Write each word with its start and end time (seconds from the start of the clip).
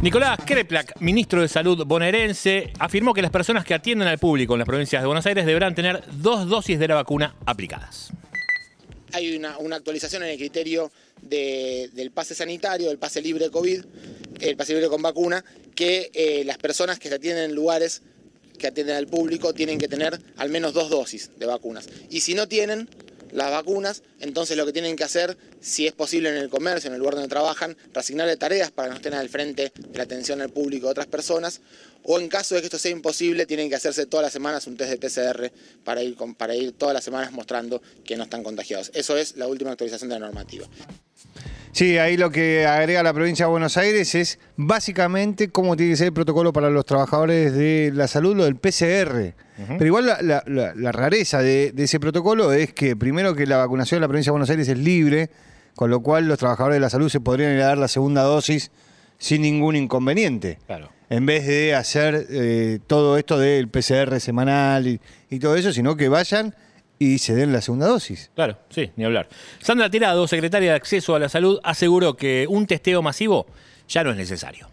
Nicolás 0.00 0.38
Kreplak, 0.46 1.00
ministro 1.00 1.42
de 1.42 1.48
Salud 1.48 1.84
bonaerense, 1.84 2.72
afirmó 2.78 3.12
que 3.12 3.20
las 3.20 3.32
personas 3.32 3.64
que 3.64 3.74
atienden 3.74 4.06
al 4.06 4.18
público 4.18 4.54
en 4.54 4.60
las 4.60 4.66
provincias 4.66 5.02
de 5.02 5.06
Buenos 5.06 5.26
Aires 5.26 5.44
deberán 5.44 5.74
tener 5.74 6.04
dos 6.12 6.48
dosis 6.48 6.78
de 6.78 6.86
la 6.86 6.94
vacuna 6.94 7.34
aplicadas. 7.46 8.10
Hay 9.12 9.34
una, 9.36 9.56
actualización 9.74 10.22
en 10.22 10.28
el 10.30 10.38
criterio 10.38 10.92
de- 11.22 11.90
del 11.94 12.12
pase 12.12 12.36
sanitario, 12.36 12.88
del 12.88 12.98
pase 12.98 13.20
libre 13.20 13.50
COVID, 13.50 13.84
el 14.40 14.56
pase 14.56 14.74
libre 14.74 14.88
con 14.88 15.02
vacuna, 15.02 15.44
que 15.74 16.10
eh, 16.14 16.44
las 16.44 16.58
personas 16.58 17.00
que 17.00 17.08
se 17.08 17.16
atienden 17.16 17.50
en 17.50 17.56
lugares 17.56 18.02
que 18.56 18.68
atienden 18.68 18.96
al 18.96 19.06
público 19.08 19.52
tienen 19.52 19.78
que 19.78 19.88
tener 19.88 20.20
al 20.36 20.48
menos 20.50 20.74
dos 20.74 20.90
dosis 20.90 21.30
de 21.38 21.46
vacunas. 21.46 21.88
Y 22.10 22.20
si 22.20 22.34
no 22.34 22.46
tienen 22.46 22.88
las 23.32 23.50
vacunas, 23.50 24.02
entonces 24.20 24.56
lo 24.56 24.66
que 24.66 24.72
tienen 24.72 24.96
que 24.96 25.04
hacer, 25.04 25.36
si 25.60 25.86
es 25.86 25.92
posible 25.92 26.30
en 26.30 26.36
el 26.36 26.48
comercio, 26.48 26.88
en 26.88 26.94
el 26.94 27.00
lugar 27.00 27.14
donde 27.14 27.28
trabajan, 27.28 27.76
reasignarle 27.92 28.36
tareas 28.36 28.70
para 28.70 28.88
que 28.88 28.90
no 28.90 28.96
estén 28.96 29.14
al 29.14 29.28
frente 29.28 29.72
de 29.76 29.98
la 29.98 30.04
atención 30.04 30.40
al 30.40 30.50
público 30.50 30.86
de 30.86 30.92
otras 30.92 31.06
personas, 31.06 31.60
o 32.02 32.18
en 32.18 32.28
caso 32.28 32.54
de 32.54 32.60
que 32.60 32.66
esto 32.66 32.78
sea 32.78 32.90
imposible, 32.90 33.46
tienen 33.46 33.68
que 33.68 33.74
hacerse 33.74 34.06
todas 34.06 34.24
las 34.24 34.32
semanas 34.32 34.66
un 34.66 34.76
test 34.76 34.90
de 34.90 34.98
PCR 34.98 35.52
para 35.84 36.02
ir, 36.02 36.16
para 36.36 36.54
ir 36.54 36.72
todas 36.72 36.94
las 36.94 37.04
semanas 37.04 37.32
mostrando 37.32 37.82
que 38.04 38.16
no 38.16 38.24
están 38.24 38.42
contagiados. 38.42 38.90
Eso 38.94 39.16
es 39.16 39.36
la 39.36 39.46
última 39.46 39.72
actualización 39.72 40.08
de 40.08 40.18
la 40.18 40.26
normativa. 40.26 40.66
Sí, 41.72 41.98
ahí 41.98 42.16
lo 42.16 42.30
que 42.30 42.66
agrega 42.66 43.02
la 43.02 43.12
provincia 43.12 43.46
de 43.46 43.50
Buenos 43.50 43.76
Aires 43.76 44.14
es 44.14 44.38
básicamente 44.56 45.48
cómo 45.48 45.76
tiene 45.76 45.92
que 45.92 45.96
ser 45.96 46.06
el 46.08 46.12
protocolo 46.12 46.52
para 46.52 46.70
los 46.70 46.84
trabajadores 46.86 47.52
de 47.52 47.90
la 47.94 48.06
salud, 48.08 48.36
lo 48.36 48.44
del 48.44 48.56
PCR. 48.56 49.34
Pero 49.66 49.86
igual 49.86 50.06
la, 50.06 50.22
la- 50.22 50.44
la- 50.46 50.72
la 50.74 50.92
rareza 50.92 51.42
de, 51.42 51.72
de 51.72 51.84
ese 51.84 51.98
protocolo 51.98 52.52
es 52.52 52.72
que 52.72 52.94
primero 52.96 53.34
que 53.34 53.46
la 53.46 53.56
vacunación 53.56 53.98
en 53.98 54.02
la 54.02 54.08
provincia 54.08 54.30
de 54.30 54.32
Buenos 54.34 54.50
Aires 54.50 54.68
es 54.68 54.78
libre, 54.78 55.30
con 55.74 55.90
lo 55.90 56.00
cual 56.00 56.28
los 56.28 56.38
trabajadores 56.38 56.76
de 56.76 56.80
la 56.80 56.90
salud 56.90 57.08
se 57.08 57.20
podrían 57.20 57.52
ir 57.54 57.62
a 57.62 57.66
dar 57.66 57.78
la 57.78 57.88
segunda 57.88 58.22
dosis 58.22 58.70
sin 59.18 59.42
ningún 59.42 59.74
inconveniente. 59.76 60.58
Claro. 60.66 60.90
En 61.10 61.26
vez 61.26 61.46
de 61.46 61.74
hacer 61.74 62.26
eh, 62.30 62.78
todo 62.86 63.16
esto 63.18 63.38
del 63.38 63.68
PCR 63.68 64.20
semanal 64.20 64.86
y, 64.86 65.00
y 65.30 65.38
todo 65.38 65.56
eso, 65.56 65.72
sino 65.72 65.96
que 65.96 66.08
vayan 66.08 66.54
y 66.98 67.18
se 67.18 67.34
den 67.34 67.52
la 67.52 67.60
segunda 67.60 67.86
dosis. 67.86 68.30
Claro, 68.34 68.56
sí, 68.70 68.90
ni 68.96 69.04
hablar. 69.04 69.28
Sandra 69.60 69.90
Tirado, 69.90 70.26
secretaria 70.26 70.70
de 70.70 70.76
Acceso 70.76 71.14
a 71.14 71.18
la 71.18 71.28
Salud, 71.28 71.60
aseguró 71.62 72.14
que 72.14 72.46
un 72.48 72.66
testeo 72.66 73.02
masivo 73.02 73.46
ya 73.88 74.04
no 74.04 74.10
es 74.10 74.16
necesario. 74.16 74.68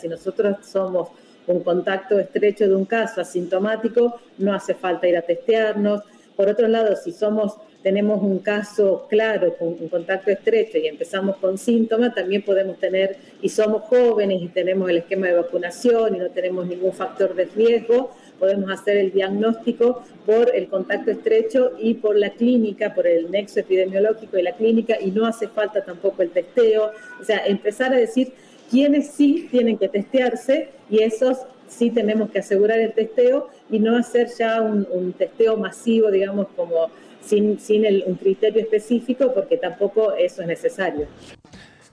Si 0.00 0.08
nosotros 0.08 0.58
somos 0.66 1.08
un 1.46 1.62
contacto 1.62 2.18
estrecho 2.18 2.68
de 2.68 2.74
un 2.74 2.84
caso 2.84 3.20
asintomático, 3.20 4.20
no 4.38 4.54
hace 4.54 4.74
falta 4.74 5.08
ir 5.08 5.16
a 5.16 5.22
testearnos. 5.22 6.02
Por 6.36 6.48
otro 6.48 6.68
lado, 6.68 6.94
si 6.96 7.12
somos 7.12 7.56
tenemos 7.82 8.20
un 8.22 8.40
caso 8.40 9.06
claro 9.08 9.56
con 9.56 9.68
un 9.68 9.88
contacto 9.88 10.30
estrecho 10.30 10.78
y 10.78 10.88
empezamos 10.88 11.36
con 11.36 11.58
síntomas, 11.58 12.14
también 12.14 12.42
podemos 12.42 12.78
tener, 12.78 13.16
y 13.40 13.48
somos 13.48 13.82
jóvenes 13.84 14.42
y 14.42 14.48
tenemos 14.48 14.90
el 14.90 14.98
esquema 14.98 15.28
de 15.28 15.34
vacunación 15.34 16.16
y 16.16 16.18
no 16.18 16.28
tenemos 16.30 16.66
ningún 16.66 16.92
factor 16.92 17.34
de 17.34 17.44
riesgo, 17.44 18.14
podemos 18.38 18.70
hacer 18.70 18.96
el 18.96 19.12
diagnóstico 19.12 20.02
por 20.26 20.54
el 20.54 20.68
contacto 20.68 21.10
estrecho 21.10 21.72
y 21.78 21.94
por 21.94 22.16
la 22.16 22.30
clínica, 22.30 22.94
por 22.94 23.06
el 23.06 23.30
nexo 23.30 23.60
epidemiológico 23.60 24.36
de 24.36 24.42
la 24.44 24.52
clínica, 24.52 24.96
y 25.00 25.10
no 25.10 25.26
hace 25.26 25.48
falta 25.48 25.84
tampoco 25.84 26.22
el 26.22 26.30
testeo. 26.30 26.92
O 27.20 27.24
sea, 27.24 27.44
empezar 27.46 27.92
a 27.92 27.96
decir 27.96 28.32
quiénes 28.70 29.08
sí 29.10 29.48
tienen 29.50 29.78
que 29.78 29.88
testearse 29.88 30.68
y 30.90 31.02
esos 31.02 31.38
sí 31.66 31.90
tenemos 31.90 32.30
que 32.30 32.38
asegurar 32.38 32.78
el 32.78 32.92
testeo 32.92 33.48
y 33.70 33.78
no 33.78 33.96
hacer 33.96 34.28
ya 34.38 34.62
un, 34.62 34.86
un 34.90 35.12
testeo 35.12 35.56
masivo, 35.56 36.10
digamos, 36.10 36.46
como 36.56 36.90
sin, 37.20 37.58
sin 37.58 37.84
el- 37.84 38.04
un 38.06 38.14
criterio 38.14 38.62
específico, 38.62 39.34
porque 39.34 39.56
tampoco 39.58 40.14
eso 40.14 40.40
es 40.42 40.48
necesario. 40.48 41.06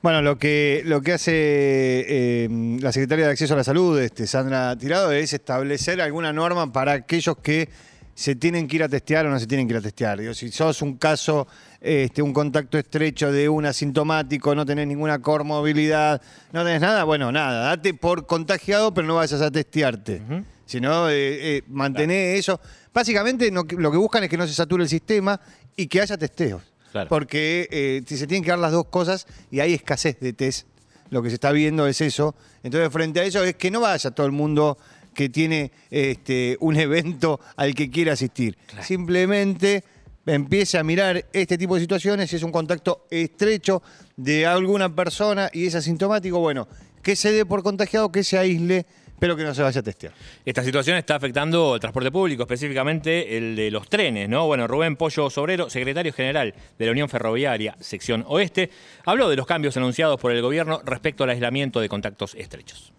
Bueno, 0.06 0.22
lo 0.22 0.38
que, 0.38 0.84
lo 0.86 1.02
que 1.02 1.14
hace 1.14 1.32
eh, 1.34 2.48
la 2.80 2.92
Secretaria 2.92 3.26
de 3.26 3.32
Acceso 3.32 3.56
a 3.56 3.58
la 3.58 3.64
Salud, 3.64 4.00
este, 4.00 4.28
Sandra 4.28 4.78
Tirado, 4.78 5.12
es 5.12 5.34
establecer 5.34 6.00
alguna 6.00 6.32
norma 6.32 6.72
para 6.72 6.92
aquellos 6.92 7.38
que 7.38 7.68
se 8.14 8.36
tienen 8.36 8.68
que 8.68 8.76
ir 8.76 8.84
a 8.84 8.88
testear 8.88 9.26
o 9.26 9.32
no 9.32 9.40
se 9.40 9.48
tienen 9.48 9.68
que 9.68 9.74
ir 9.74 9.80
a 9.80 9.82
testear. 9.82 10.20
Digo, 10.20 10.36
si 10.36 10.52
sos 10.52 10.84
un 10.84 10.98
caso, 10.98 11.48
este, 11.82 12.22
un 12.22 12.34
contacto 12.34 12.78
estrecho 12.78 13.32
de 13.32 13.50
un 13.50 13.66
asintomático, 13.66 14.54
no 14.54 14.64
tenés 14.64 14.86
ninguna 14.86 15.24
comorbilidad, 15.24 16.22
no 16.54 16.64
tenés 16.64 16.82
nada, 16.82 17.04
bueno, 17.04 17.32
nada, 17.32 17.70
date 17.70 17.96
por 17.96 18.28
contagiado, 18.28 18.94
pero 18.94 19.08
no 19.08 19.16
vayas 19.16 19.42
a 19.42 19.50
testearte. 19.50 20.22
Si 20.68 20.80
no, 20.80 21.10
eh, 21.10 21.58
eh, 21.58 21.62
mantener 21.68 22.36
eso. 22.36 22.62
Básicamente 22.94 23.50
no- 23.50 23.66
lo 23.76 23.90
que 23.92 23.98
buscan 23.98 24.24
es 24.24 24.30
que 24.30 24.38
no 24.38 24.46
se 24.46 24.54
sature 24.54 24.84
el 24.84 24.90
sistema 24.90 25.42
y 25.76 25.88
que 25.88 26.00
haya 26.00 26.16
testeos. 26.16 26.75
Claro. 26.96 27.10
Porque 27.10 27.68
eh, 27.72 28.04
se 28.06 28.26
tienen 28.26 28.42
que 28.42 28.52
dar 28.52 28.60
las 28.60 28.72
dos 28.72 28.86
cosas 28.86 29.28
y 29.52 29.60
hay 29.60 29.74
escasez 29.74 30.18
de 30.22 30.32
test, 30.32 30.66
lo 31.10 31.22
que 31.22 31.28
se 31.28 31.36
está 31.36 31.52
viendo 31.52 31.86
es 31.88 32.00
eso. 32.00 32.36
Entonces, 32.64 32.90
frente 32.90 33.20
a 33.20 33.26
eso 33.26 33.44
es 33.44 33.56
que 33.56 33.70
no 33.70 33.82
vaya 33.82 34.12
todo 34.12 34.26
el 34.26 34.32
mundo 34.32 34.78
que 35.14 35.28
tiene 35.28 35.74
este, 35.92 36.56
un 36.62 36.78
evento 36.78 37.42
al 37.58 37.76
que 37.76 37.90
quiere 37.90 38.12
asistir. 38.12 38.58
Simplemente 38.82 39.84
empiece 40.26 40.78
a 40.78 40.86
mirar 40.86 41.26
este 41.34 41.58
tipo 41.58 41.76
de 41.76 41.82
situaciones, 41.82 42.30
si 42.30 42.38
es 42.38 42.44
un 42.44 42.54
contacto 42.54 43.06
estrecho 43.10 43.84
de 44.16 44.46
alguna 44.46 44.96
persona 44.96 45.50
y 45.52 45.66
es 45.66 45.76
asintomático, 45.76 46.40
bueno, 46.40 46.66
que 47.04 47.18
se 47.18 47.34
dé 47.34 47.46
por 47.46 47.62
contagiado, 47.62 48.10
que 48.10 48.24
se 48.24 48.38
aísle, 48.38 48.86
pero 49.20 49.36
que 49.36 49.44
no 49.44 49.54
se 49.54 49.62
vaya 49.62 49.80
a 49.80 49.84
testear. 49.84 50.14
Esta 50.46 50.64
situación 50.64 50.98
está 50.98 51.16
afectando 51.16 51.76
el 51.76 51.82
transporte 51.82 52.12
público, 52.12 52.44
específicamente 52.44 53.38
el 53.38 53.56
de 53.56 53.72
los 53.72 53.90
trenes, 53.90 54.30
¿no? 54.30 54.48
Bueno, 54.48 54.68
Rubén 54.68 54.96
Pollo 54.96 55.30
Sobrero, 55.30 55.70
secretario 55.70 56.14
general 56.14 56.54
de 56.78 56.86
la 56.86 56.92
Unión 56.92 57.10
Ferroviaria, 57.10 57.76
sección 57.80 58.24
oeste, 58.28 58.70
habló 59.06 59.30
de 59.30 59.36
los 59.36 59.46
cambios 59.46 59.78
anunciados 59.78 60.20
por 60.20 60.32
el 60.32 60.42
gobierno 60.42 60.82
respecto 60.86 61.24
al 61.24 61.30
aislamiento 61.30 61.80
de 61.80 61.90
contactos 61.90 62.36
estrechos. 62.36 62.94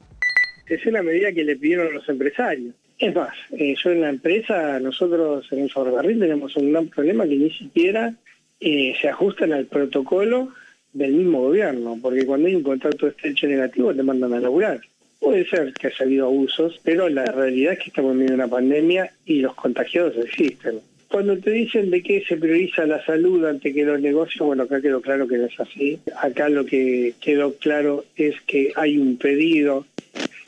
es 0.66 0.84
una 0.87 1.03
medida 1.03 1.32
que 1.32 1.44
le 1.44 1.56
pidieron 1.56 1.93
los 1.93 2.09
empresarios. 2.09 2.75
Es 2.98 3.15
más, 3.15 3.34
eh, 3.53 3.75
yo 3.83 3.91
en 3.91 4.00
la 4.00 4.09
empresa, 4.09 4.81
nosotros 4.81 5.47
en 5.53 5.65
el 5.65 5.71
ferrocarril 5.71 6.19
tenemos 6.19 6.56
un 6.56 6.72
gran 6.72 6.88
problema 6.88 7.25
que 7.25 7.37
ni 7.37 7.50
siquiera 7.50 8.15
eh, 8.59 8.94
se 8.98 9.09
ajustan 9.09 9.53
al 9.53 9.66
protocolo 9.66 10.48
del 10.94 11.12
mismo 11.12 11.43
gobierno, 11.43 11.98
porque 12.00 12.25
cuando 12.25 12.48
hay 12.48 12.54
un 12.54 12.62
contacto 12.62 13.06
estrecho 13.06 13.47
negativo 13.47 13.94
te 13.94 14.03
mandan 14.03 14.33
a 14.33 14.41
laburar. 14.41 14.81
Puede 15.26 15.44
ser 15.48 15.72
que 15.72 15.88
haya 15.88 16.04
habido 16.04 16.26
abusos, 16.26 16.78
pero 16.84 17.09
la 17.09 17.25
realidad 17.25 17.72
es 17.72 17.81
que 17.81 17.88
estamos 17.88 18.12
en 18.12 18.19
medio 18.19 18.31
de 18.31 18.34
una 18.37 18.47
pandemia 18.47 19.10
y 19.25 19.41
los 19.41 19.56
contagiados 19.56 20.16
existen. 20.19 20.78
Cuando 21.10 21.37
te 21.37 21.50
dicen 21.50 21.91
de 21.91 22.00
que 22.00 22.25
se 22.25 22.37
prioriza 22.37 22.87
la 22.87 23.04
salud 23.04 23.44
ante 23.44 23.75
que 23.75 23.84
los 23.84 24.00
negocios, 24.00 24.47
bueno, 24.47 24.62
acá 24.62 24.81
quedó 24.81 25.00
claro 25.00 25.26
que 25.26 25.38
no 25.38 25.47
es 25.47 25.59
así. 25.59 25.98
Acá 26.22 26.48
lo 26.48 26.65
que 26.65 27.15
quedó 27.20 27.54
claro 27.54 28.04
es 28.15 28.41
que 28.42 28.72
hay 28.76 28.98
un 28.98 29.16
pedido 29.16 29.84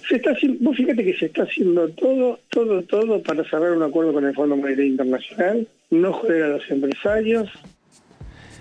se 0.09 0.15
está 0.15 0.31
haciendo, 0.31 0.59
vos 0.61 0.77
fíjate 0.77 1.05
que 1.05 1.19
se 1.19 1.27
está 1.27 1.43
haciendo 1.43 1.89
todo, 1.89 2.39
todo, 2.49 2.81
todo 2.83 3.21
para 3.21 3.43
cerrar 3.51 3.73
un 3.73 3.83
acuerdo 3.83 4.13
con 4.13 4.27
el 4.27 4.35
Fondo 4.35 4.57
Monetario 4.57 4.93
Internacional, 4.93 5.67
no 5.91 6.13
joder 6.13 6.45
a 6.45 6.49
los 6.51 6.71
empresarios, 6.71 7.51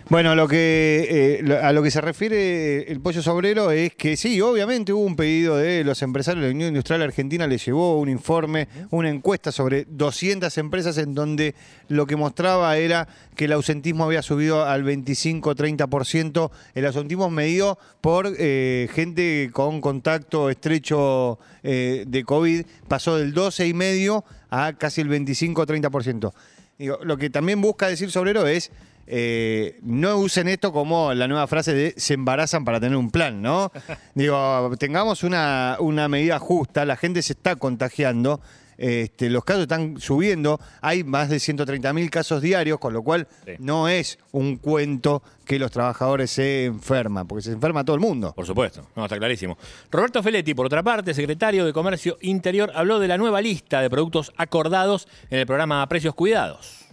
Bueno, 0.09 0.35
lo 0.35 0.47
que, 0.47 1.41
eh, 1.41 1.59
a 1.62 1.73
lo 1.73 1.84
que 1.84 1.91
se 1.91 2.00
refiere 2.00 2.90
el 2.90 3.01
pollo 3.01 3.22
sobrero 3.22 3.72
es 3.72 3.94
que 3.94 4.16
sí, 4.16 4.40
obviamente 4.40 4.94
hubo 4.94 5.03
un 5.03 5.18
pedido 5.18 5.57
de 5.57 5.84
los 5.84 6.01
empresarios 6.01 6.44
de 6.44 6.47
la 6.47 6.56
Unión 6.56 6.69
Industrial 6.69 7.01
Argentina, 7.01 7.45
le 7.45 7.57
llevó 7.57 8.00
un 8.00 8.07
informe, 8.07 8.69
una 8.90 9.09
encuesta 9.09 9.51
sobre 9.51 9.85
200 9.90 10.57
empresas 10.59 10.97
en 10.97 11.13
donde 11.13 11.56
lo 11.90 12.07
que 12.07 12.16
mostraba 12.16 12.77
era 12.77 13.06
que 13.36 13.45
el 13.45 13.51
ausentismo 13.51 14.06
había 14.06 14.21
subido 14.21 14.63
al 14.63 14.86
25-30%, 14.86 16.51
el 16.74 16.86
ausentismo 16.86 17.30
medido 17.30 17.77
por 18.00 18.33
eh, 18.39 18.88
gente 18.94 19.50
con 19.51 19.81
contacto 19.81 20.50
estrecho 20.50 21.38
eh, 21.63 22.06
de 22.07 22.24
COVID, 22.24 22.65
pasó 22.88 23.18
del 23.18 23.36
12,5% 23.36 24.24
a 24.51 24.71
casi 24.71 25.01
el 25.01 25.09
25-30%. 25.09 26.31
Digo, 26.80 27.00
lo 27.04 27.18
que 27.18 27.30
también 27.30 27.59
busca 27.59 27.89
decir 27.89 28.09
Sobrero 28.09 28.48
es 28.48 28.71
eh, 29.07 29.80
no 29.81 30.18
usen 30.18 30.48
esto 30.48 30.71
como 30.71 31.13
la 31.13 31.27
nueva 31.27 31.48
frase 31.48 31.74
de 31.74 31.94
se 31.98 32.13
embarazan 32.13 32.65
para 32.65 32.80
tener 32.80 32.98
un 32.98 33.09
plan, 33.09 33.42
¿no? 33.42 33.71
Digo, 34.15 34.71
tengamos 34.77 35.24
una, 35.24 35.77
una 35.80 36.07
medida 36.07 36.39
justa, 36.39 36.86
la 36.86 36.95
gente 36.98 37.21
se 37.21 37.33
está 37.33 37.56
contagiando. 37.56 38.42
este, 38.80 39.31
los 39.31 39.44
casos 39.44 39.63
están 39.63 40.00
subiendo, 40.00 40.59
hay 40.81 41.04
más 41.04 41.30
de 41.30 41.38
130.000 41.38 42.09
casos 42.12 42.44
diarios, 42.44 42.77
con 42.77 42.94
lo 42.94 43.01
cual 43.01 43.27
Sí. 43.44 43.54
no 43.57 43.88
es 43.88 44.19
un 44.31 44.57
cuento 44.57 45.24
que 45.45 45.57
los 45.57 45.71
trabajadores 45.71 46.30
se 46.30 46.65
enferman, 46.65 47.27
porque 47.27 47.42
se 47.42 47.54
enferma 47.54 47.83
todo 47.83 47.95
el 47.95 48.01
mundo. 48.01 48.33
Por 48.36 48.45
supuesto, 48.45 48.88
no, 48.95 49.06
está 49.06 49.18
clarísimo. 49.18 49.57
Roberto 49.89 50.21
Feletti, 50.21 50.54
por 50.54 50.68
otra 50.68 50.83
parte, 50.83 51.15
secretario 51.15 51.65
de 51.65 51.74
Comercio 51.74 52.18
Interior, 52.21 52.71
habló 52.75 53.00
de 53.00 53.07
la 53.07 53.18
nueva 53.18 53.42
lista 53.42 53.81
de 53.81 53.89
productos 53.89 54.31
acordados 54.38 55.07
en 55.31 55.39
el 55.39 55.48
programa 55.48 55.88
Precios 55.89 56.13
Cuidados. 56.13 56.86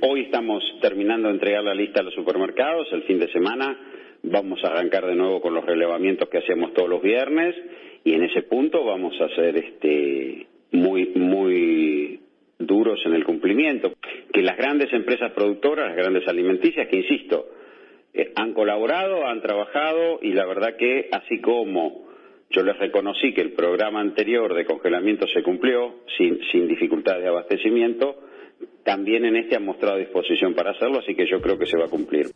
Hoy 0.00 0.22
estamos 0.22 0.64
terminando 0.80 1.28
de 1.28 1.34
entregar 1.34 1.62
la 1.62 1.74
lista 1.74 2.00
a 2.00 2.02
los 2.04 2.14
supermercados. 2.14 2.86
El 2.92 3.02
fin 3.02 3.18
de 3.18 3.30
semana 3.30 3.78
vamos 4.22 4.64
a 4.64 4.68
arrancar 4.68 5.04
de 5.04 5.14
nuevo 5.14 5.42
con 5.42 5.52
los 5.52 5.64
relevamientos 5.64 6.28
que 6.30 6.38
hacemos 6.38 6.72
todos 6.72 6.88
los 6.88 7.02
viernes 7.02 7.54
y 8.02 8.14
en 8.14 8.24
ese 8.24 8.42
punto 8.42 8.82
vamos 8.82 9.14
a 9.20 9.28
ser 9.34 9.56
este, 9.58 10.46
muy, 10.72 11.12
muy 11.14 12.18
duros 12.58 12.98
en 13.04 13.14
el 13.14 13.24
cumplimiento. 13.24 13.92
Que 14.32 14.40
las 14.40 14.56
grandes 14.56 14.90
empresas 14.92 15.32
productoras, 15.32 15.88
las 15.88 15.96
grandes 15.96 16.26
alimenticias, 16.28 16.88
que 16.88 16.96
insisto, 16.96 17.46
eh, 18.14 18.32
han 18.36 18.54
colaborado, 18.54 19.26
han 19.26 19.42
trabajado 19.42 20.18
y 20.22 20.32
la 20.32 20.46
verdad 20.46 20.76
que 20.76 21.08
así 21.12 21.42
como 21.42 22.08
yo 22.48 22.62
les 22.62 22.78
reconocí 22.78 23.34
que 23.34 23.42
el 23.42 23.52
programa 23.52 24.00
anterior 24.00 24.54
de 24.54 24.64
congelamiento 24.64 25.26
se 25.28 25.42
cumplió 25.42 25.96
sin, 26.16 26.40
sin 26.50 26.68
dificultad 26.68 27.18
de 27.18 27.28
abastecimiento, 27.28 28.23
también 28.84 29.24
en 29.24 29.36
este 29.36 29.56
han 29.56 29.64
mostrado 29.64 29.96
disposición 29.98 30.54
para 30.54 30.70
hacerlo, 30.72 31.00
así 31.00 31.14
que 31.14 31.24
yo 31.30 31.40
creo 31.40 31.58
que 31.58 31.66
se 31.66 31.76
va 31.76 31.86
a 31.86 31.88
cumplir. 31.88 32.30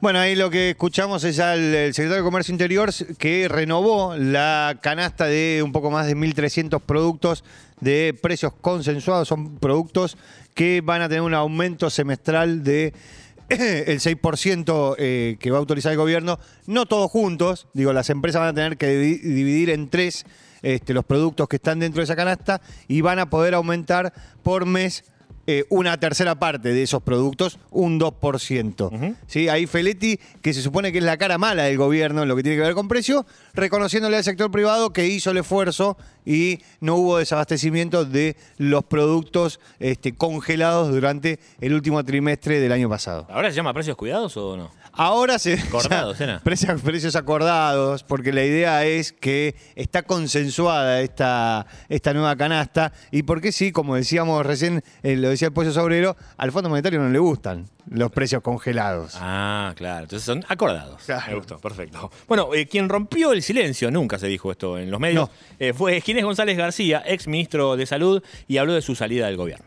Bueno, 0.00 0.20
ahí 0.20 0.36
lo 0.36 0.48
que 0.48 0.70
escuchamos 0.70 1.24
es 1.24 1.40
al 1.40 1.58
el 1.74 1.92
secretario 1.92 2.22
de 2.22 2.28
Comercio 2.28 2.52
Interior 2.52 2.90
que 3.18 3.48
renovó 3.48 4.14
la 4.16 4.78
canasta 4.80 5.26
de 5.26 5.60
un 5.64 5.72
poco 5.72 5.90
más 5.90 6.06
de 6.06 6.14
1.300 6.16 6.80
productos 6.80 7.42
de 7.80 8.14
precios 8.20 8.52
consensuados. 8.60 9.26
Son 9.26 9.58
productos 9.58 10.16
que 10.54 10.82
van 10.82 11.02
a 11.02 11.08
tener 11.08 11.22
un 11.22 11.34
aumento 11.34 11.90
semestral 11.90 12.62
de 12.62 12.92
el 13.48 13.98
6% 13.98 14.94
eh, 14.98 15.36
que 15.40 15.50
va 15.50 15.56
a 15.56 15.60
autorizar 15.60 15.90
el 15.90 15.98
gobierno. 15.98 16.38
No 16.66 16.86
todos 16.86 17.10
juntos, 17.10 17.66
digo, 17.74 17.92
las 17.92 18.08
empresas 18.08 18.40
van 18.40 18.50
a 18.50 18.54
tener 18.54 18.76
que 18.76 18.86
divi- 18.86 19.20
dividir 19.20 19.70
en 19.70 19.88
tres 19.88 20.26
este, 20.62 20.94
los 20.94 21.04
productos 21.04 21.48
que 21.48 21.56
están 21.56 21.80
dentro 21.80 22.00
de 22.00 22.04
esa 22.04 22.14
canasta 22.14 22.60
y 22.86 23.00
van 23.00 23.18
a 23.18 23.30
poder 23.30 23.54
aumentar 23.54 24.12
por 24.44 24.64
mes 24.64 25.02
eh, 25.50 25.64
una 25.70 25.98
tercera 25.98 26.34
parte 26.34 26.74
de 26.74 26.82
esos 26.82 27.02
productos, 27.02 27.58
un 27.70 27.98
2%. 27.98 29.16
¿Sí? 29.26 29.48
Ahí 29.48 29.66
Feletti, 29.66 30.20
que 30.42 30.52
se 30.52 30.60
supone 30.60 30.92
que 30.92 30.98
es 30.98 31.04
la 31.04 31.16
cara 31.16 31.38
mala 31.38 31.62
del 31.62 31.78
gobierno 31.78 32.22
en 32.22 32.28
lo 32.28 32.36
que 32.36 32.42
tiene 32.42 32.58
que 32.58 32.64
ver 32.64 32.74
con 32.74 32.86
precio, 32.86 33.24
reconociéndole 33.54 34.18
al 34.18 34.24
sector 34.24 34.50
privado 34.50 34.92
que 34.92 35.06
hizo 35.06 35.30
el 35.30 35.38
esfuerzo 35.38 35.96
y 36.26 36.58
no 36.80 36.96
hubo 36.96 37.16
desabastecimiento 37.16 38.04
de 38.04 38.36
los 38.58 38.84
productos 38.84 39.58
este, 39.78 40.14
congelados 40.14 40.90
durante 40.90 41.40
el 41.62 41.72
último 41.72 42.04
trimestre 42.04 42.60
del 42.60 42.70
año 42.70 42.90
pasado. 42.90 43.26
¿Ahora 43.30 43.48
se 43.48 43.56
llama 43.56 43.72
Precios 43.72 43.96
Cuidados 43.96 44.36
o 44.36 44.54
no? 44.54 44.70
Ahora 44.92 45.38
se. 45.38 45.54
Acordados, 45.68 46.20
era. 46.20 46.40
precios, 46.40 46.82
precios 46.82 47.14
acordados, 47.14 48.02
porque 48.02 48.32
la 48.32 48.44
idea 48.44 48.84
es 48.84 49.12
que 49.12 49.54
está 49.76 50.02
consensuada 50.02 51.00
esta, 51.02 51.66
esta 51.88 52.12
nueva 52.12 52.34
canasta. 52.36 52.92
Y 53.12 53.22
porque 53.22 53.52
sí, 53.52 53.70
como 53.70 53.94
decíamos 53.94 54.44
recién, 54.44 54.82
eh, 55.04 55.14
lo 55.14 55.30
decía 55.38 55.48
el 55.48 55.54
pollo 55.54 55.70
sobrero, 55.70 56.16
al 56.36 56.50
Fondo 56.50 56.68
Monetario 56.68 56.98
no 56.98 57.10
le 57.10 57.18
gustan 57.20 57.66
los 57.88 58.10
precios 58.10 58.42
congelados. 58.42 59.16
Ah, 59.20 59.72
claro. 59.76 60.02
Entonces 60.02 60.26
son 60.26 60.42
acordados. 60.48 61.04
Claro. 61.06 61.22
Me 61.28 61.34
gustó, 61.36 61.58
perfecto. 61.58 62.10
Bueno, 62.26 62.48
eh, 62.54 62.66
quien 62.66 62.88
rompió 62.88 63.32
el 63.32 63.42
silencio, 63.42 63.88
nunca 63.92 64.18
se 64.18 64.26
dijo 64.26 64.50
esto 64.50 64.78
en 64.78 64.90
los 64.90 64.98
medios, 64.98 65.30
eh, 65.60 65.72
fue 65.72 66.00
Ginés 66.00 66.24
González 66.24 66.56
García, 66.56 67.04
ex 67.06 67.28
ministro 67.28 67.76
de 67.76 67.86
Salud, 67.86 68.20
y 68.48 68.56
habló 68.56 68.72
de 68.72 68.82
su 68.82 68.96
salida 68.96 69.26
del 69.26 69.36
gobierno. 69.36 69.64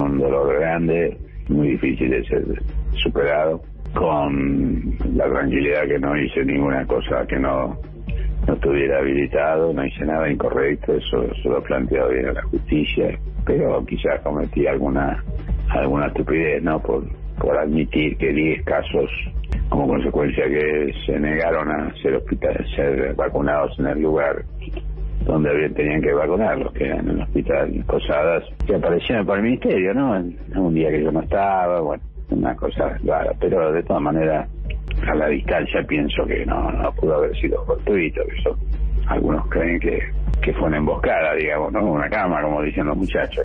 un 0.00 0.18
dolor 0.18 0.58
grande, 0.58 1.16
muy 1.48 1.68
difícil 1.68 2.10
de 2.10 2.24
ser 2.26 2.44
superado, 3.00 3.62
con 3.94 4.98
la 5.14 5.26
tranquilidad 5.30 5.86
que 5.86 5.98
no 6.00 6.16
hice 6.16 6.44
ninguna 6.44 6.84
cosa 6.86 7.24
que 7.28 7.38
no, 7.38 7.78
no 8.46 8.54
estuviera 8.54 8.98
habilitado, 8.98 9.72
no 9.72 9.84
hice 9.84 10.04
nada 10.04 10.30
incorrecto, 10.30 10.94
eso, 10.94 11.22
eso 11.22 11.48
lo 11.48 11.58
he 11.58 11.62
planteado 11.62 12.10
bien 12.10 12.26
a 12.28 12.32
la 12.32 12.42
justicia, 12.42 13.18
pero 13.44 13.84
quizás 13.84 14.20
cometí 14.22 14.66
alguna 14.66 15.22
alguna 15.70 16.06
estupidez, 16.06 16.62
¿no? 16.62 16.80
Por, 16.80 17.04
por 17.38 17.56
admitir 17.56 18.16
que 18.18 18.32
10 18.32 18.64
casos, 18.64 19.10
como 19.68 19.88
consecuencia 19.88 20.44
que 20.44 20.92
se 21.06 21.18
negaron 21.18 21.70
a 21.70 21.94
ser, 22.02 22.16
hospital, 22.16 22.64
ser 22.76 23.14
vacunados 23.14 23.78
en 23.78 23.86
el 23.86 24.02
lugar 24.02 24.44
donde 25.24 25.70
tenían 25.70 26.02
que 26.02 26.12
vacunarlos, 26.12 26.72
que 26.72 26.86
eran 26.86 27.08
en 27.08 27.16
el 27.16 27.22
hospital 27.22 27.84
Posadas, 27.86 28.44
que 28.66 28.74
aparecieron 28.74 29.24
por 29.24 29.38
el 29.38 29.44
ministerio, 29.44 29.94
¿no? 29.94 30.16
En 30.16 30.36
un 30.56 30.74
día 30.74 30.90
que 30.90 31.02
yo 31.02 31.12
no 31.12 31.20
estaba, 31.20 31.80
bueno, 31.80 32.02
una 32.30 32.56
cosa 32.56 32.98
rara, 33.04 33.32
pero 33.38 33.72
de 33.72 33.82
todas 33.82 34.02
maneras, 34.02 34.48
a 35.06 35.14
la 35.14 35.28
distancia 35.28 35.82
pienso 35.86 36.24
que 36.26 36.44
no, 36.46 36.70
no 36.72 36.92
pudo 36.94 37.16
haber 37.16 37.36
sido 37.36 37.64
fortuito, 37.64 38.22
que 38.26 38.36
eso, 38.36 38.56
algunos 39.06 39.46
creen 39.48 39.80
que, 39.80 40.00
que 40.42 40.52
fue 40.54 40.68
una 40.68 40.78
emboscada, 40.78 41.34
digamos, 41.34 41.72
¿no? 41.72 41.84
Una 41.84 42.08
cama, 42.08 42.42
como 42.42 42.62
dicen 42.62 42.86
los 42.86 42.96
muchachos. 42.96 43.44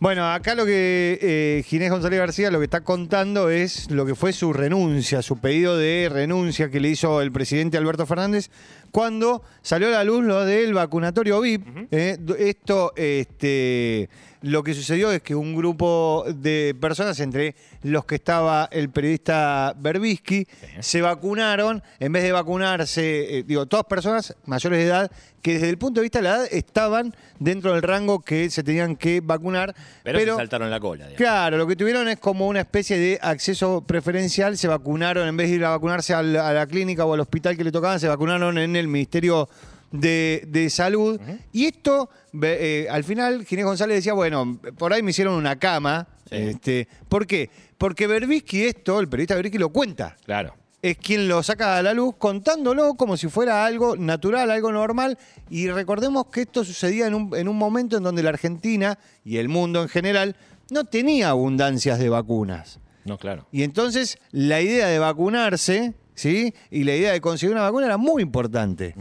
Bueno, 0.00 0.32
acá 0.32 0.54
lo 0.54 0.64
que 0.64 1.18
eh, 1.20 1.62
Ginés 1.66 1.90
González 1.90 2.18
García 2.18 2.50
lo 2.50 2.58
que 2.58 2.64
está 2.64 2.80
contando 2.80 3.50
es 3.50 3.90
lo 3.90 4.06
que 4.06 4.14
fue 4.14 4.32
su 4.32 4.54
renuncia, 4.54 5.20
su 5.20 5.36
pedido 5.36 5.76
de 5.76 6.08
renuncia 6.10 6.70
que 6.70 6.80
le 6.80 6.88
hizo 6.88 7.20
el 7.20 7.30
presidente 7.30 7.76
Alberto 7.76 8.06
Fernández 8.06 8.48
cuando 8.90 9.42
salió 9.60 9.88
a 9.88 9.90
la 9.90 10.04
luz 10.04 10.24
lo 10.24 10.46
del 10.46 10.72
vacunatorio 10.72 11.42
VIP. 11.42 11.66
eh, 11.90 12.18
esto, 12.38 12.94
este, 12.96 14.08
lo 14.42 14.62
que 14.62 14.72
sucedió 14.72 15.12
es 15.12 15.20
que 15.20 15.34
un 15.34 15.54
grupo 15.54 16.24
de 16.34 16.74
personas, 16.80 17.20
entre 17.20 17.54
los 17.82 18.06
que 18.06 18.14
estaba 18.14 18.68
el 18.72 18.88
periodista 18.88 19.74
Berbisky, 19.78 20.46
se 20.80 21.02
vacunaron, 21.02 21.82
en 21.98 22.12
vez 22.12 22.22
de 22.22 22.32
vacunarse, 22.32 23.38
eh, 23.38 23.42
digo, 23.42 23.66
todas 23.66 23.84
personas 23.84 24.34
mayores 24.46 24.78
de 24.78 24.86
edad 24.86 25.10
que 25.42 25.54
desde 25.54 25.70
el 25.70 25.78
punto 25.78 26.00
de 26.00 26.04
vista 26.04 26.18
de 26.18 26.22
la 26.24 26.36
edad 26.36 26.48
estaban 26.50 27.14
dentro 27.38 27.72
del 27.72 27.82
rango 27.82 28.20
que 28.20 28.50
se 28.50 28.62
tenían 28.62 28.96
que 28.96 29.20
vacunar. 29.20 29.74
Pero, 30.02 30.18
se 30.18 30.26
saltaron 30.26 30.70
la 30.70 30.80
cola. 30.80 31.06
digamos. 31.06 31.16
Claro, 31.16 31.56
lo 31.56 31.66
que 31.66 31.76
tuvieron 31.76 32.08
es 32.08 32.18
como 32.18 32.46
una 32.46 32.60
especie 32.60 32.98
de 32.98 33.18
acceso 33.22 33.82
preferencial, 33.82 34.58
se 34.58 34.68
vacunaron, 34.68 35.26
en 35.26 35.36
vez 35.36 35.50
de 35.50 35.56
ir 35.56 35.64
a 35.64 35.70
vacunarse 35.70 36.14
a 36.14 36.22
la, 36.22 36.66
clínica 36.66 37.04
o 37.04 37.14
al 37.14 37.20
hospital 37.20 37.56
que 37.56 37.64
le 37.64 37.72
tocaban, 37.72 37.98
se 37.98 38.08
vacunaron 38.08 38.58
en 38.58 38.76
el 38.76 38.88
Ministerio 38.88 39.48
de, 39.90 40.44
de 40.46 40.70
Salud. 40.70 41.20
Y 41.52 41.66
esto, 41.66 42.10
eh, 42.42 42.86
al 42.90 43.04
final, 43.04 43.44
Ginés 43.44 43.64
González 43.64 43.96
decía, 43.96 44.12
bueno, 44.12 44.58
por 44.76 44.92
ahí 44.92 45.02
me 45.02 45.10
hicieron 45.10 45.34
una 45.34 45.58
cama. 45.58 46.06
Este, 46.30 46.86
¿Por 47.08 47.26
qué? 47.26 47.50
Porque 47.76 48.06
Berbisky 48.06 48.64
esto, 48.64 49.00
el 49.00 49.08
periodista 49.08 49.34
Berbisky 49.34 49.58
lo 49.58 49.70
cuenta 49.70 50.16
Claro. 50.24 50.54
Es 50.82 50.96
quien 50.96 51.28
lo 51.28 51.42
saca 51.42 51.76
a 51.76 51.82
la 51.82 51.92
luz 51.92 52.14
contándolo 52.16 52.94
como 52.94 53.16
si 53.16 53.28
fuera 53.28 53.64
algo 53.64 53.96
natural, 53.96 54.50
algo 54.50 54.72
normal. 54.72 55.18
Y 55.50 55.68
recordemos 55.68 56.26
que 56.26 56.42
esto 56.42 56.64
sucedía 56.64 57.06
en 57.06 57.14
un, 57.14 57.36
en 57.36 57.48
un 57.48 57.56
momento 57.56 57.96
en 57.96 58.02
donde 58.02 58.22
la 58.22 58.30
Argentina 58.30 58.98
y 59.24 59.36
el 59.36 59.48
mundo 59.48 59.82
en 59.82 59.88
general 59.88 60.36
no 60.70 60.84
tenía 60.84 61.30
abundancias 61.30 61.98
de 61.98 62.08
vacunas. 62.08 62.80
No, 63.04 63.18
claro. 63.18 63.46
Y 63.52 63.62
entonces 63.62 64.18
la 64.30 64.60
idea 64.60 64.86
de 64.86 64.98
vacunarse, 64.98 65.94
¿sí? 66.14 66.54
Y 66.70 66.84
la 66.84 66.94
idea 66.94 67.12
de 67.12 67.20
conseguir 67.20 67.54
una 67.54 67.62
vacuna 67.62 67.86
era 67.86 67.96
muy 67.96 68.22
importante. 68.22 68.94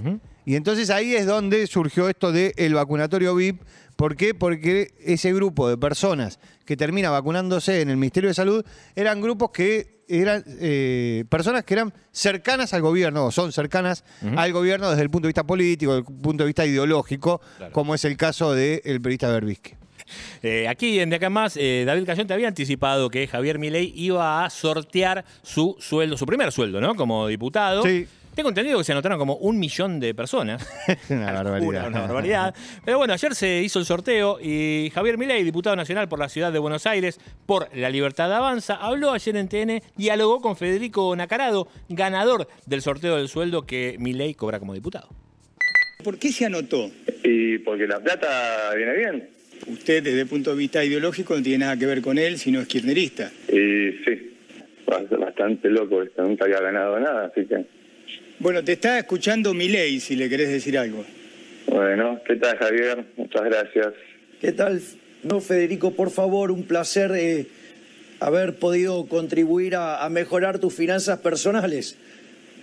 Y 0.45 0.55
entonces 0.55 0.89
ahí 0.89 1.13
es 1.15 1.25
donde 1.25 1.67
surgió 1.67 2.09
esto 2.09 2.31
del 2.31 2.53
el 2.57 2.73
vacunatorio 2.73 3.35
VIP. 3.35 3.61
¿Por 3.95 4.15
qué? 4.15 4.33
Porque 4.33 4.93
ese 5.03 5.33
grupo 5.33 5.67
de 5.69 5.77
personas 5.77 6.39
que 6.65 6.77
termina 6.77 7.09
vacunándose 7.09 7.81
en 7.81 7.89
el 7.89 7.97
Ministerio 7.97 8.29
de 8.29 8.33
Salud 8.33 8.65
eran 8.95 9.19
grupos 9.21 9.51
que 9.51 9.99
eran 10.07 10.43
eh, 10.59 11.25
personas 11.29 11.63
que 11.65 11.73
eran 11.75 11.93
cercanas 12.11 12.73
al 12.73 12.81
gobierno, 12.81 13.25
o 13.25 13.31
son 13.31 13.51
cercanas 13.51 14.03
al 14.37 14.51
gobierno 14.53 14.89
desde 14.89 15.03
el 15.03 15.09
punto 15.11 15.27
de 15.27 15.29
vista 15.29 15.43
político, 15.43 15.95
desde 15.97 16.09
el 16.11 16.17
punto 16.21 16.43
de 16.43 16.47
vista 16.47 16.65
ideológico, 16.65 17.41
Claro. 17.57 17.73
como 17.73 17.93
es 17.93 18.05
el 18.05 18.17
caso 18.17 18.53
del 18.53 18.81
periodista 19.01 19.29
Berbisky. 19.29 19.73
Eh, 20.41 20.67
aquí 20.67 20.99
en 20.99 21.09
De 21.11 21.17
Acá 21.17 21.29
Más, 21.29 21.55
eh, 21.57 21.83
David 21.85 22.05
Cayón 22.05 22.25
te 22.25 22.33
había 22.33 22.47
anticipado 22.47 23.09
que 23.11 23.27
Javier 23.27 23.59
Milei 23.59 23.93
iba 23.95 24.43
a 24.43 24.49
sortear 24.49 25.25
su 25.43 25.75
sueldo, 25.79 26.17
su 26.17 26.25
primer 26.25 26.51
sueldo, 26.51 26.81
¿no? 26.81 26.95
Como 26.95 27.27
diputado. 27.27 27.83
Sí. 27.83 28.07
Tengo 28.39 28.47
entendido 28.47 28.77
que 28.77 28.85
se 28.85 28.93
anotaron 28.93 29.19
como 29.19 29.35
un 29.35 29.59
millón 29.59 29.99
de 29.99 30.15
personas. 30.15 30.65
Una 31.09 31.33
barbaridad. 31.33 31.87
Una 31.89 31.99
barbaridad. 32.03 32.55
Pero 32.85 32.97
bueno, 32.97 33.11
ayer 33.11 33.35
se 33.35 33.61
hizo 33.61 33.79
el 33.79 33.85
sorteo 33.85 34.39
y 34.41 34.89
Javier 34.95 35.17
Milei, 35.17 35.43
diputado 35.43 35.75
nacional 35.75 36.07
por 36.07 36.19
la 36.19 36.29
ciudad 36.29 36.53
de 36.53 36.57
Buenos 36.57 36.87
Aires, 36.87 37.19
por 37.45 37.67
La 37.75 37.89
Libertad 37.89 38.31
Avanza, 38.31 38.75
habló 38.75 39.11
ayer 39.11 39.35
en 39.35 39.49
TN, 39.49 39.81
dialogó 39.97 40.39
con 40.39 40.55
Federico 40.55 41.13
Nacarado, 41.17 41.67
ganador 41.89 42.47
del 42.65 42.81
sorteo 42.81 43.17
del 43.17 43.27
sueldo 43.27 43.65
que 43.65 43.97
Milei 43.99 44.35
cobra 44.35 44.57
como 44.57 44.73
diputado. 44.73 45.09
¿Por 46.01 46.17
qué 46.17 46.31
se 46.31 46.45
anotó? 46.45 46.89
Y 47.25 47.57
porque 47.57 47.87
la 47.87 47.99
plata 47.99 48.73
viene 48.73 48.93
bien. 48.95 49.29
Usted, 49.67 50.01
desde 50.01 50.21
el 50.21 50.27
punto 50.27 50.51
de 50.51 50.55
vista 50.55 50.81
ideológico, 50.81 51.35
no 51.35 51.43
tiene 51.43 51.65
nada 51.65 51.75
que 51.75 51.85
ver 51.85 52.01
con 52.01 52.17
él, 52.17 52.37
sino 52.37 52.61
es 52.61 52.69
kirchnerista. 52.69 53.33
Y 53.49 53.91
sí, 54.05 54.37
bastante 54.87 55.69
loco 55.69 56.01
esto, 56.01 56.23
nunca 56.23 56.45
había 56.45 56.61
ganado 56.61 56.97
nada, 57.01 57.25
así 57.25 57.45
que... 57.45 57.78
Bueno, 58.39 58.63
te 58.63 58.73
está 58.73 58.99
escuchando 58.99 59.53
Milei, 59.53 59.99
si 59.99 60.15
le 60.15 60.29
querés 60.29 60.49
decir 60.49 60.77
algo. 60.77 61.03
Bueno, 61.67 62.21
¿qué 62.25 62.35
tal 62.37 62.57
Javier? 62.57 63.03
Muchas 63.17 63.43
gracias. 63.43 63.87
¿Qué 64.39 64.51
tal? 64.53 64.81
No, 65.23 65.41
Federico, 65.41 65.91
por 65.91 66.09
favor, 66.09 66.49
un 66.51 66.63
placer 66.63 67.11
eh, 67.15 67.47
haber 68.21 68.55
podido 68.55 69.05
contribuir 69.07 69.75
a, 69.75 70.03
a 70.03 70.09
mejorar 70.09 70.59
tus 70.59 70.73
finanzas 70.73 71.19
personales. 71.19 71.97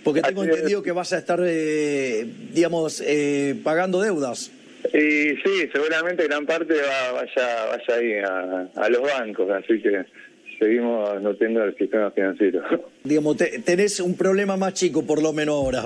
Porque 0.03 0.21
tengo 0.21 0.41
Así 0.41 0.49
es. 0.49 0.55
entendido 0.55 0.81
que 0.83 0.91
vas 0.91 1.13
a 1.13 1.17
estar, 1.19 1.39
eh, 1.45 2.25
digamos, 2.53 3.03
eh, 3.05 3.55
pagando 3.63 4.01
deudas. 4.01 4.51
Y 4.93 5.35
sí, 5.43 5.69
seguramente 5.73 6.23
gran 6.27 6.45
parte 6.45 6.73
va, 6.73 7.11
vaya, 7.11 7.65
vaya 7.65 7.95
ahí 7.99 8.13
a, 8.13 8.69
a 8.83 8.89
los 8.89 9.01
bancos, 9.01 9.49
así 9.51 9.81
que 9.81 10.05
seguimos 10.59 11.21
nutriendo 11.21 11.63
el 11.63 11.75
sistema 11.77 12.11
financiero. 12.11 12.61
Digamos, 13.03 13.37
te- 13.37 13.59
tenés 13.59 13.99
un 13.99 14.15
problema 14.15 14.57
más 14.57 14.73
chico, 14.73 15.05
por 15.05 15.21
lo 15.21 15.33
menos 15.33 15.55
ahora. 15.55 15.85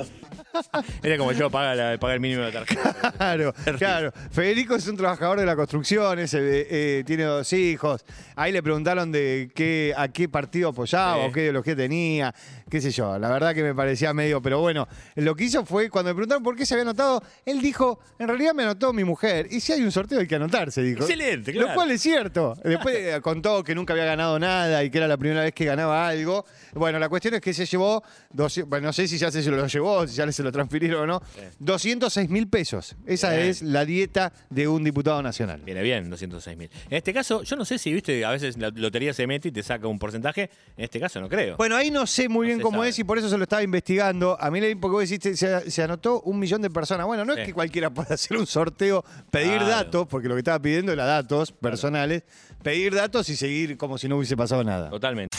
Era 1.03 1.17
como 1.17 1.31
yo, 1.31 1.49
paga, 1.49 1.75
la- 1.75 1.97
paga 1.97 2.13
el 2.15 2.19
mínimo 2.19 2.41
de 2.43 2.51
la 2.51 2.59
tarjeta. 2.65 3.13
Claro, 3.17 3.53
claro. 3.77 4.11
Federico 4.31 4.75
es 4.75 4.87
un 4.87 4.97
trabajador 4.97 5.39
de 5.39 5.45
la 5.45 5.55
construcción, 5.55 6.19
ese, 6.19 6.67
eh, 6.69 7.03
tiene 7.05 7.23
dos 7.23 7.51
hijos. 7.53 8.03
Ahí 8.35 8.51
le 8.51 8.61
preguntaron 8.61 9.11
de 9.11 9.49
qué, 9.55 9.93
a 9.95 10.07
qué 10.09 10.27
partido 10.27 10.69
apoyaba 10.69 11.15
Sí. 11.23 11.29
o 11.29 11.31
qué 11.31 11.41
ideología 11.41 11.75
tenía, 11.75 12.33
qué 12.71 12.79
sé 12.79 12.89
yo. 12.89 13.19
La 13.19 13.29
verdad 13.29 13.53
que 13.53 13.61
me 13.61 13.75
parecía 13.75 14.13
medio, 14.13 14.41
pero 14.41 14.61
bueno, 14.61 14.87
lo 15.15 15.35
que 15.35 15.43
hizo 15.43 15.65
fue, 15.65 15.89
cuando 15.89 16.09
me 16.09 16.15
preguntaron 16.15 16.41
por 16.41 16.55
qué 16.55 16.65
se 16.65 16.73
había 16.73 16.83
anotado, 16.83 17.21
él 17.45 17.61
dijo, 17.61 17.99
en 18.17 18.29
realidad 18.29 18.53
me 18.53 18.63
anotó 18.63 18.93
mi 18.93 19.03
mujer. 19.03 19.47
Y 19.51 19.59
si 19.59 19.73
hay 19.73 19.81
un 19.81 19.91
sorteo 19.91 20.21
hay 20.21 20.27
que 20.27 20.35
anotarse, 20.35 20.81
dijo. 20.81 21.01
Excelente, 21.01 21.51
Lo 21.51 21.63
claro. 21.63 21.75
cual 21.75 21.91
es 21.91 22.01
cierto. 22.01 22.55
Después 22.63 22.95
eh, 22.95 23.19
contó 23.21 23.61
que 23.61 23.75
nunca 23.75 23.91
había 23.91 24.05
ganado 24.05 24.39
nada 24.39 24.83
y 24.85 24.89
que 24.89 24.99
era 24.99 25.07
la 25.07 25.17
primera 25.17 25.41
vez 25.41 25.53
que 25.53 25.65
ganaba 25.65 26.07
algo. 26.07 26.45
Bueno, 26.73 26.97
la 26.97 27.09
cuestión 27.09 27.33
es 27.33 27.41
que 27.41 27.53
se 27.53 27.65
llevó, 27.65 28.01
200 28.31 28.69
bueno, 28.69 28.87
no 28.87 28.93
sé 28.93 29.05
si 29.07 29.17
ya 29.17 29.29
se 29.29 29.43
lo 29.51 29.67
llevó, 29.67 30.07
si 30.07 30.15
ya 30.15 30.31
se 30.31 30.41
lo 30.41 30.51
transfirieron 30.51 31.03
o 31.03 31.05
no, 31.07 31.21
206 31.59 32.29
mil 32.29 32.47
pesos. 32.47 32.95
Esa 33.05 33.31
Bien. 33.31 33.47
es 33.47 33.61
la 33.61 33.83
dieta 33.83 34.31
de 34.49 34.69
un 34.69 34.81
diputado 34.85 35.21
nacional. 35.21 35.61
Viene 35.65 35.81
bien, 35.81 36.09
206 36.09 36.57
mil. 36.57 36.69
En 36.89 36.97
este 36.97 37.13
caso, 37.13 37.43
yo 37.43 37.57
no 37.57 37.65
sé 37.65 37.77
si, 37.77 37.91
viste, 37.91 38.23
a 38.23 38.31
veces 38.31 38.57
la 38.57 38.69
lotería 38.69 39.13
se 39.13 39.27
mete 39.27 39.49
y 39.49 39.51
te 39.51 39.61
saca 39.61 39.87
un 39.87 39.99
porcentaje. 39.99 40.49
En 40.77 40.85
este 40.85 41.01
caso 41.01 41.19
no 41.19 41.27
creo. 41.27 41.57
Bueno, 41.57 41.75
ahí 41.75 41.91
no 41.91 42.07
sé 42.07 42.29
muy 42.29 42.47
bien 42.47 42.60
sabe. 42.69 42.89
es 42.89 42.99
y 42.99 43.03
por 43.03 43.17
eso 43.17 43.29
se 43.29 43.37
lo 43.37 43.43
estaba 43.43 43.63
investigando. 43.63 44.37
A 44.39 44.51
mí 44.51 44.61
le 44.61 44.75
porque 44.75 44.91
vos 44.93 45.01
deciste, 45.01 45.35
se, 45.35 45.71
se 45.71 45.81
anotó 45.83 46.21
un 46.21 46.37
millón 46.37 46.61
de 46.61 46.69
personas. 46.69 47.07
Bueno, 47.07 47.25
no 47.25 47.33
Sí. 47.33 47.39
es 47.41 47.47
que 47.47 47.53
cualquiera 47.53 47.89
pueda 47.89 48.13
hacer 48.15 48.37
un 48.37 48.45
sorteo, 48.45 49.03
pedir 49.31 49.57
Claro. 49.57 49.67
datos, 49.67 50.07
porque 50.07 50.27
lo 50.27 50.35
que 50.35 50.39
estaba 50.39 50.59
pidiendo 50.59 50.91
era 50.91 51.05
datos 51.05 51.51
personales, 51.51 52.23
pedir 52.63 52.93
datos 52.93 53.27
y 53.29 53.35
seguir 53.35 53.77
como 53.77 53.97
si 53.97 54.07
no 54.07 54.17
hubiese 54.17 54.37
pasado 54.37 54.63
nada. 54.63 54.89
Totalmente. 54.89 55.35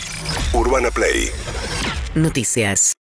Urbana 0.53 0.91
Play 0.91 1.31
Noticias. 2.15 2.91